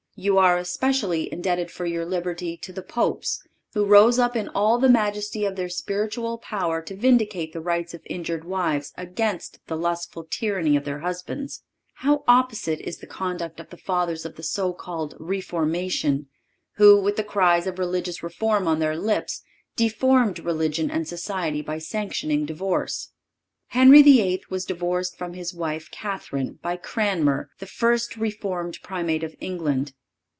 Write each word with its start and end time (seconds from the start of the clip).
You 0.17 0.37
are 0.37 0.57
especially 0.57 1.31
indebted 1.33 1.71
for 1.71 1.85
your 1.87 2.05
liberty 2.05 2.55
to 2.57 2.73
the 2.73 2.83
Popes 2.83 3.41
who 3.73 3.85
rose 3.85 4.19
up 4.19 4.35
in 4.35 4.49
all 4.49 4.77
the 4.77 4.89
majesty 4.89 5.45
of 5.45 5.55
their 5.55 5.69
spiritual 5.69 6.37
power 6.37 6.79
to 6.81 6.95
vindicate 6.95 7.53
the 7.53 7.61
rights 7.61 7.93
of 7.95 8.01
injured 8.05 8.43
wives 8.43 8.93
against 8.97 9.65
the 9.67 9.77
lustful 9.77 10.25
tyranny 10.29 10.75
of 10.75 10.83
their 10.83 10.99
husbands. 10.99 11.63
How 11.95 12.23
opposite 12.27 12.81
is 12.81 12.97
the 12.97 13.07
conduct 13.07 13.59
of 13.61 13.69
the 13.69 13.77
fathers 13.77 14.23
of 14.25 14.35
the 14.35 14.43
so 14.43 14.73
called 14.73 15.15
Reformation, 15.17 16.27
who, 16.73 17.01
with 17.01 17.15
the 17.15 17.23
cry 17.23 17.57
of 17.59 17.79
religious 17.79 18.21
reform 18.21 18.67
on 18.67 18.77
their 18.79 18.97
lips, 18.97 19.41
deformed 19.77 20.39
religion 20.39 20.91
and 20.91 21.07
society 21.07 21.61
by 21.63 21.79
sanctioning 21.79 22.45
divorce. 22.45 23.09
Henry 23.67 24.03
VIII. 24.03 24.43
was 24.49 24.65
divorced 24.65 25.17
from 25.17 25.33
his 25.33 25.53
wife, 25.53 25.89
Catherine, 25.89 26.59
by 26.61 26.75
Cranmer, 26.75 27.49
the 27.57 27.65
first 27.65 28.17
Reformed 28.17 28.77
Primate 28.83 29.23
of 29.23 29.35
England. 29.39 29.93